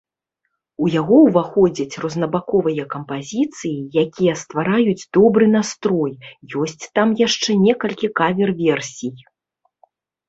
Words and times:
У 0.85 0.87
яго 0.99 1.17
ўваходзяць 1.25 1.99
рознабаковыя 2.05 2.85
кампазіцыі, 2.93 3.75
якія 4.03 4.33
ствараюць 4.45 5.07
добры 5.19 5.45
настрой, 5.57 6.13
ёсць 6.65 6.83
там 7.01 7.07
яшчэ 7.27 7.51
некалькі 7.67 8.07
кавер-версій. 8.23 9.13